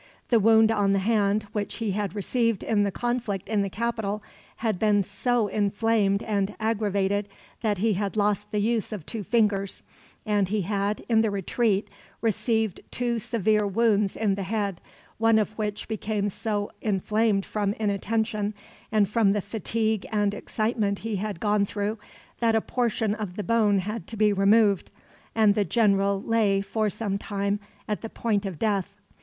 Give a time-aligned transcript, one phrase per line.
[0.29, 4.23] The wound on the hand, which he had received in the conflict in the capital,
[4.55, 7.27] had been so inflamed and aggravated
[7.61, 9.83] that he had lost the use of two fingers;
[10.25, 11.87] and he had, in the retreat,
[12.19, 14.81] received two severe wounds in the head,
[15.19, 18.55] one of which became so inflamed from inattention,
[18.91, 21.99] and from the fatigue and excitement he had gone through,
[22.39, 24.89] that a portion of the bone had to be removed;
[25.35, 28.99] and the general lay, for some time, at the point of death.